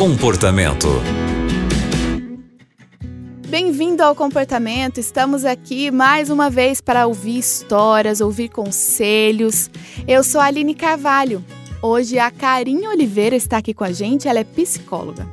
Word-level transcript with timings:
Comportamento. 0.00 0.88
Bem-vindo 3.50 4.02
ao 4.02 4.14
Comportamento. 4.14 4.96
Estamos 4.96 5.44
aqui 5.44 5.90
mais 5.90 6.30
uma 6.30 6.48
vez 6.48 6.80
para 6.80 7.06
ouvir 7.06 7.36
histórias, 7.36 8.22
ouvir 8.22 8.48
conselhos. 8.48 9.70
Eu 10.08 10.24
sou 10.24 10.40
a 10.40 10.46
Aline 10.46 10.74
Carvalho. 10.74 11.44
Hoje 11.82 12.18
a 12.18 12.30
Karin 12.30 12.86
Oliveira 12.86 13.36
está 13.36 13.58
aqui 13.58 13.74
com 13.74 13.84
a 13.84 13.92
gente, 13.92 14.26
ela 14.26 14.38
é 14.38 14.44
psicóloga. 14.44 15.28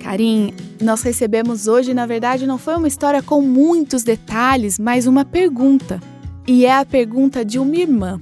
Karim, 0.00 0.52
nós 0.82 1.02
recebemos 1.02 1.68
hoje, 1.68 1.94
na 1.94 2.04
verdade, 2.04 2.48
não 2.48 2.58
foi 2.58 2.74
uma 2.74 2.88
história 2.88 3.22
com 3.22 3.40
muitos 3.40 4.02
detalhes, 4.02 4.76
mas 4.76 5.06
uma 5.06 5.24
pergunta. 5.24 6.00
E 6.48 6.66
é 6.66 6.74
a 6.74 6.84
pergunta 6.84 7.44
de 7.44 7.60
uma 7.60 7.76
irmã. 7.76 8.20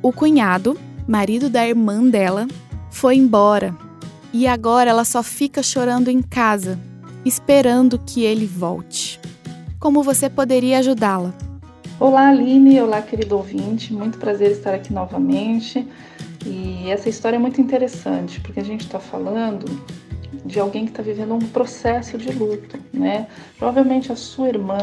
O 0.00 0.10
cunhado, 0.14 0.78
marido 1.06 1.50
da 1.50 1.68
irmã 1.68 2.02
dela, 2.08 2.48
foi 2.90 3.16
embora 3.16 3.84
e 4.32 4.46
agora 4.46 4.90
ela 4.90 5.04
só 5.04 5.22
fica 5.22 5.62
chorando 5.62 6.08
em 6.08 6.22
casa, 6.22 6.78
esperando 7.24 7.98
que 7.98 8.24
ele 8.24 8.46
volte. 8.46 9.20
Como 9.78 10.02
você 10.02 10.28
poderia 10.28 10.78
ajudá-la? 10.78 11.32
Olá, 11.98 12.28
Aline. 12.28 12.80
Olá, 12.80 13.00
querido 13.00 13.36
ouvinte. 13.36 13.92
Muito 13.92 14.18
prazer 14.18 14.50
estar 14.50 14.74
aqui 14.74 14.92
novamente. 14.92 15.86
E 16.44 16.90
essa 16.90 17.08
história 17.08 17.36
é 17.36 17.38
muito 17.38 17.60
interessante, 17.60 18.40
porque 18.40 18.60
a 18.60 18.64
gente 18.64 18.82
está 18.82 19.00
falando 19.00 19.64
de 20.44 20.60
alguém 20.60 20.84
que 20.84 20.90
está 20.90 21.02
vivendo 21.02 21.34
um 21.34 21.38
processo 21.38 22.18
de 22.18 22.30
luto, 22.32 22.78
né? 22.92 23.26
Provavelmente 23.58 24.12
a 24.12 24.16
sua 24.16 24.48
irmã 24.48 24.76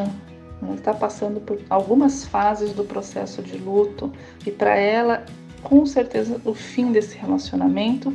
está 0.76 0.94
passando 0.94 1.40
por 1.40 1.60
algumas 1.70 2.26
fases 2.26 2.72
do 2.74 2.84
processo 2.84 3.42
de 3.42 3.58
luto 3.58 4.12
e 4.46 4.52
para 4.52 4.76
ela, 4.76 5.26
com 5.62 5.86
certeza, 5.86 6.40
o 6.46 6.54
fim 6.54 6.92
desse 6.92 7.18
relacionamento 7.18 8.14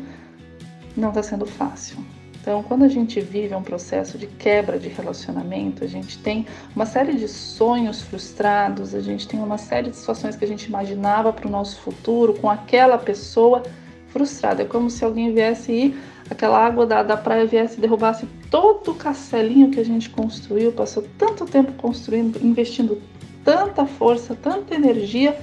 não 0.98 1.10
está 1.10 1.22
sendo 1.22 1.46
fácil. 1.46 1.98
Então, 2.40 2.62
quando 2.62 2.84
a 2.84 2.88
gente 2.88 3.20
vive 3.20 3.54
um 3.54 3.62
processo 3.62 4.16
de 4.16 4.26
quebra 4.26 4.78
de 4.78 4.88
relacionamento, 4.88 5.84
a 5.84 5.86
gente 5.86 6.18
tem 6.18 6.46
uma 6.74 6.86
série 6.86 7.12
de 7.12 7.28
sonhos 7.28 8.00
frustrados, 8.00 8.94
a 8.94 9.00
gente 9.00 9.28
tem 9.28 9.38
uma 9.38 9.58
série 9.58 9.90
de 9.90 9.96
situações 9.96 10.34
que 10.34 10.44
a 10.44 10.48
gente 10.48 10.64
imaginava 10.64 11.32
para 11.32 11.46
o 11.46 11.50
nosso 11.50 11.78
futuro 11.80 12.32
com 12.34 12.48
aquela 12.48 12.96
pessoa 12.96 13.62
frustrada. 14.08 14.62
É 14.62 14.64
como 14.64 14.88
se 14.88 15.04
alguém 15.04 15.34
viesse 15.34 15.72
e 15.72 15.98
aquela 16.30 16.58
água 16.58 16.86
da, 16.86 17.02
da 17.02 17.16
praia 17.16 17.44
viesse 17.44 17.76
e 17.76 17.80
derrubasse 17.80 18.26
todo 18.50 18.92
o 18.92 18.94
castelinho 18.94 19.70
que 19.70 19.80
a 19.80 19.84
gente 19.84 20.08
construiu, 20.08 20.72
passou 20.72 21.04
tanto 21.18 21.44
tempo 21.44 21.72
construindo, 21.72 22.42
investindo 22.42 23.02
tanta 23.44 23.84
força, 23.84 24.34
tanta 24.34 24.74
energia 24.74 25.38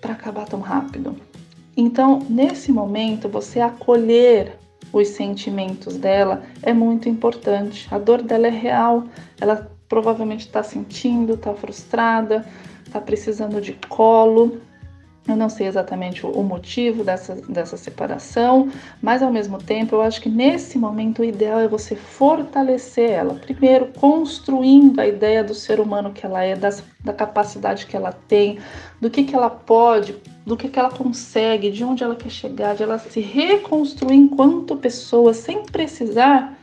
para 0.00 0.12
acabar 0.12 0.46
tão 0.46 0.60
rápido. 0.60 1.16
Então, 1.76 2.20
nesse 2.28 2.72
momento, 2.72 3.28
você 3.28 3.60
acolher 3.60 4.58
os 4.96 5.08
sentimentos 5.08 5.96
dela 5.96 6.42
é 6.62 6.72
muito 6.72 7.08
importante. 7.08 7.86
A 7.90 7.98
dor 7.98 8.22
dela 8.22 8.46
é 8.46 8.50
real, 8.50 9.04
ela 9.40 9.70
provavelmente 9.88 10.46
está 10.46 10.62
sentindo, 10.62 11.34
está 11.34 11.54
frustrada, 11.54 12.46
está 12.84 13.00
precisando 13.00 13.60
de 13.60 13.74
colo, 13.88 14.60
eu 15.28 15.36
não 15.36 15.48
sei 15.48 15.66
exatamente 15.66 16.24
o 16.24 16.42
motivo 16.42 17.02
dessa, 17.02 17.34
dessa 17.48 17.76
separação, 17.76 18.70
mas 19.02 19.22
ao 19.22 19.32
mesmo 19.32 19.58
tempo 19.58 19.96
eu 19.96 20.02
acho 20.02 20.20
que 20.20 20.28
nesse 20.28 20.78
momento 20.78 21.20
o 21.20 21.24
ideal 21.24 21.58
é 21.58 21.66
você 21.66 21.96
fortalecer 21.96 23.10
ela. 23.10 23.34
Primeiro, 23.34 23.88
construindo 23.98 25.00
a 25.00 25.06
ideia 25.06 25.42
do 25.42 25.54
ser 25.54 25.80
humano 25.80 26.12
que 26.12 26.24
ela 26.24 26.44
é, 26.44 26.54
das, 26.54 26.82
da 27.04 27.12
capacidade 27.12 27.86
que 27.86 27.96
ela 27.96 28.12
tem, 28.12 28.58
do 29.00 29.10
que, 29.10 29.24
que 29.24 29.34
ela 29.34 29.50
pode, 29.50 30.16
do 30.44 30.56
que, 30.56 30.68
que 30.68 30.78
ela 30.78 30.90
consegue, 30.90 31.72
de 31.72 31.82
onde 31.82 32.04
ela 32.04 32.14
quer 32.14 32.30
chegar, 32.30 32.76
de 32.76 32.84
ela 32.84 32.98
se 32.98 33.20
reconstruir 33.20 34.14
enquanto 34.14 34.76
pessoa 34.76 35.34
sem 35.34 35.64
precisar 35.64 36.56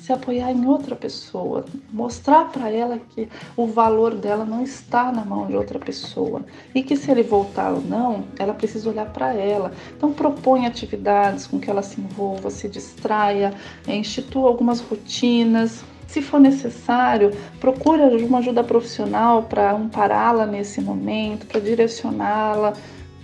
se 0.00 0.12
apoiar 0.12 0.50
em 0.50 0.66
outra 0.66 0.96
pessoa, 0.96 1.64
mostrar 1.92 2.50
para 2.50 2.70
ela 2.70 2.98
que 3.10 3.28
o 3.54 3.66
valor 3.66 4.14
dela 4.14 4.46
não 4.46 4.62
está 4.62 5.12
na 5.12 5.24
mão 5.24 5.46
de 5.46 5.54
outra 5.54 5.78
pessoa 5.78 6.42
e 6.74 6.82
que 6.82 6.96
se 6.96 7.10
ele 7.10 7.22
voltar 7.22 7.70
ou 7.72 7.82
não, 7.82 8.24
ela 8.38 8.54
precisa 8.54 8.88
olhar 8.88 9.06
para 9.12 9.34
ela. 9.34 9.72
Então 9.94 10.10
propõe 10.12 10.66
atividades 10.66 11.46
com 11.46 11.60
que 11.60 11.68
ela 11.68 11.82
se 11.82 12.00
envolva, 12.00 12.50
se 12.50 12.66
distraia, 12.66 13.52
é, 13.86 13.94
institua 13.94 14.48
algumas 14.48 14.80
rotinas. 14.80 15.84
Se 16.06 16.22
for 16.22 16.40
necessário, 16.40 17.30
procure 17.60 18.02
uma 18.24 18.38
ajuda 18.38 18.64
profissional 18.64 19.44
para 19.44 19.72
ampará-la 19.72 20.46
nesse 20.46 20.80
momento, 20.80 21.46
para 21.46 21.60
direcioná-la, 21.60 22.72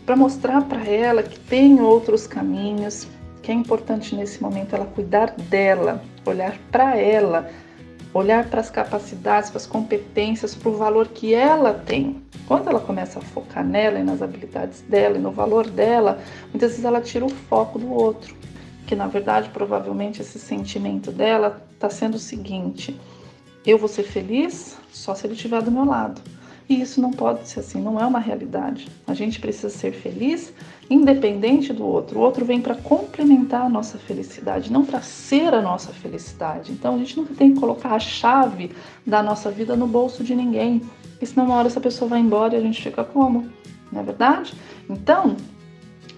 para 0.04 0.14
mostrar 0.14 0.62
para 0.68 0.86
ela 0.86 1.22
que 1.22 1.40
tem 1.40 1.80
outros 1.80 2.26
caminhos 2.26 3.08
que 3.46 3.52
é 3.52 3.54
importante 3.54 4.12
nesse 4.16 4.42
momento 4.42 4.74
ela 4.74 4.86
cuidar 4.86 5.30
dela, 5.30 6.02
olhar 6.24 6.58
para 6.72 6.96
ela, 6.96 7.48
olhar 8.12 8.50
para 8.50 8.60
as 8.60 8.70
capacidades, 8.70 9.50
para 9.50 9.58
as 9.58 9.66
competências, 9.68 10.52
para 10.52 10.68
o 10.68 10.76
valor 10.76 11.06
que 11.06 11.32
ela 11.32 11.72
tem. 11.72 12.20
Quando 12.48 12.68
ela 12.68 12.80
começa 12.80 13.20
a 13.20 13.22
focar 13.22 13.64
nela 13.64 14.00
e 14.00 14.02
nas 14.02 14.20
habilidades 14.20 14.80
dela 14.80 15.16
e 15.16 15.20
no 15.20 15.30
valor 15.30 15.70
dela, 15.70 16.18
muitas 16.52 16.72
vezes 16.72 16.84
ela 16.84 17.00
tira 17.00 17.24
o 17.24 17.28
foco 17.28 17.78
do 17.78 17.88
outro. 17.88 18.34
Que 18.84 18.96
na 18.96 19.06
verdade, 19.06 19.48
provavelmente, 19.50 20.20
esse 20.20 20.40
sentimento 20.40 21.12
dela 21.12 21.64
está 21.72 21.88
sendo 21.88 22.16
o 22.16 22.18
seguinte: 22.18 23.00
eu 23.64 23.78
vou 23.78 23.88
ser 23.88 24.02
feliz 24.02 24.76
só 24.90 25.14
se 25.14 25.24
ele 25.24 25.34
estiver 25.34 25.62
do 25.62 25.70
meu 25.70 25.84
lado. 25.84 26.20
E 26.68 26.80
isso 26.80 27.00
não 27.00 27.12
pode 27.12 27.48
ser 27.48 27.60
assim, 27.60 27.80
não 27.80 28.00
é 28.00 28.04
uma 28.04 28.18
realidade. 28.18 28.88
A 29.06 29.14
gente 29.14 29.38
precisa 29.38 29.70
ser 29.70 29.92
feliz 29.92 30.52
independente 30.90 31.72
do 31.72 31.86
outro. 31.86 32.18
O 32.18 32.22
outro 32.22 32.44
vem 32.44 32.60
para 32.60 32.74
complementar 32.74 33.62
a 33.62 33.68
nossa 33.68 33.98
felicidade, 33.98 34.72
não 34.72 34.84
para 34.84 35.00
ser 35.00 35.54
a 35.54 35.62
nossa 35.62 35.92
felicidade. 35.92 36.72
Então 36.72 36.96
a 36.96 36.98
gente 36.98 37.16
nunca 37.16 37.34
tem 37.34 37.54
que 37.54 37.60
colocar 37.60 37.94
a 37.94 38.00
chave 38.00 38.72
da 39.06 39.22
nossa 39.22 39.50
vida 39.50 39.76
no 39.76 39.86
bolso 39.86 40.24
de 40.24 40.34
ninguém, 40.34 40.82
porque 41.10 41.26
senão 41.26 41.46
uma 41.46 41.56
hora 41.56 41.68
essa 41.68 41.80
pessoa 41.80 42.08
vai 42.08 42.20
embora 42.20 42.54
e 42.54 42.58
a 42.58 42.60
gente 42.60 42.82
fica 42.82 43.04
como? 43.04 43.48
Não 43.92 44.00
é 44.00 44.04
verdade? 44.04 44.52
Então 44.90 45.36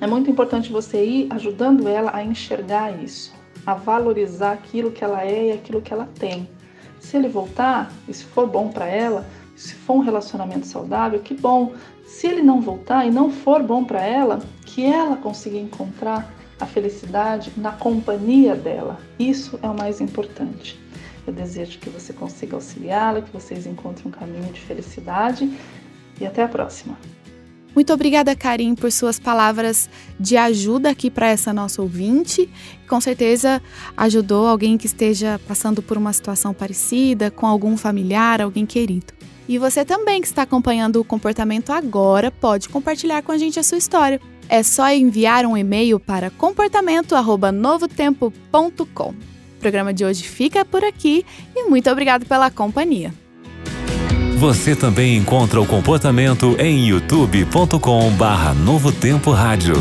é 0.01 0.07
muito 0.07 0.31
importante 0.31 0.73
você 0.73 1.05
ir 1.05 1.27
ajudando 1.31 1.87
ela 1.89 2.11
a 2.15 2.25
enxergar 2.25 3.03
isso, 3.03 3.35
a 3.67 3.75
valorizar 3.75 4.53
aquilo 4.53 4.91
que 4.91 5.05
ela 5.05 5.25
é 5.25 5.49
e 5.49 5.53
aquilo 5.53 5.83
que 5.83 5.93
ela 5.93 6.09
tem. 6.19 6.49
Se 7.01 7.17
ele 7.17 7.29
voltar, 7.29 7.93
e 8.09 8.15
se 8.15 8.25
for 8.25 8.47
bom 8.47 8.69
para 8.69 8.87
ela, 8.87 9.25
se 9.59 9.75
for 9.75 9.97
um 9.97 10.01
relacionamento 10.01 10.69
saudável, 10.69 11.19
que 11.19 11.35
bom. 11.35 11.73
Se 12.07 12.29
ele 12.29 12.43
não 12.43 12.61
voltar 12.61 13.05
e 13.05 13.11
não 13.11 13.29
for 13.29 13.61
bom 13.61 13.85
para 13.85 14.01
ela, 14.01 14.39
que 14.65 14.85
ela 14.85 15.17
consiga 15.17 15.59
encontrar 15.59 16.33
a 16.61 16.65
felicidade 16.65 17.53
na 17.57 17.73
companhia 17.73 18.55
dela. 18.55 19.01
Isso 19.19 19.59
é 19.61 19.69
o 19.69 19.77
mais 19.77 20.01
importante. 20.01 20.81
Eu 21.27 21.33
desejo 21.33 21.81
que 21.81 21.91
você 21.91 22.13
consiga 22.13 22.55
auxiliá-la, 22.55 23.21
que 23.21 23.33
vocês 23.33 23.67
encontrem 23.67 24.07
um 24.07 24.11
caminho 24.11 24.53
de 24.53 24.61
felicidade 24.61 25.53
e 26.21 26.25
até 26.25 26.45
a 26.45 26.49
próxima. 26.49 26.97
Muito 27.75 27.93
obrigada, 27.93 28.35
Karim, 28.37 28.77
por 28.77 28.91
suas 28.93 29.19
palavras 29.19 29.91
de 30.19 30.37
ajuda 30.37 30.91
aqui 30.91 31.11
para 31.11 31.29
essa 31.29 31.53
nossa 31.53 31.83
ouvinte. 31.83 32.49
Com 32.89 33.01
certeza 33.01 33.61
ajudou 33.97 34.47
alguém 34.47 34.79
que 34.79 34.87
esteja 34.87 35.41
passando 35.49 35.83
por 35.83 35.99
uma 35.99 36.13
situação 36.13 36.55
parecida, 36.55 37.31
com 37.31 37.47
algum 37.47 37.77
familiar, 37.77 38.41
alguém 38.41 38.65
querido. 38.65 39.18
E 39.49 39.59
você 39.59 39.85
também 39.85 40.21
que 40.21 40.27
está 40.27 40.43
acompanhando 40.43 41.01
o 41.01 41.05
comportamento 41.05 41.71
agora 41.71 42.31
pode 42.31 42.69
compartilhar 42.69 43.23
com 43.23 43.33
a 43.33 43.39
gente 43.39 43.59
a 43.59 43.63
sua 43.63 43.79
história. 43.79 44.21
É 44.49 44.63
só 44.63 44.89
enviar 44.91 45.47
um 45.47 45.57
e-mail 45.57 45.99
para 45.99 46.31
comportamento@novotempo.com. 46.31 49.09
O 49.09 49.61
programa 49.61 49.93
de 49.93 50.05
hoje 50.05 50.23
fica 50.23 50.65
por 50.65 50.85
aqui 50.85 51.27
e 51.57 51.65
muito 51.65 51.91
obrigado 51.91 52.25
pela 52.27 52.49
companhia. 52.51 53.13
Você 54.37 54.77
também 54.77 55.17
encontra 55.17 55.61
o 55.61 55.67
comportamento 55.67 56.55
em 56.61 56.87
youtube.com/novotempo 56.87 59.33
rádio. 59.33 59.75